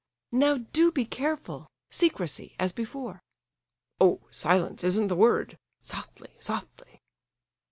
[0.31, 1.67] "Now, do be careful!
[1.91, 3.21] Secrecy, as before!"
[3.99, 5.59] "Oh, silence isn't the word!
[5.83, 7.01] Softly, softly!"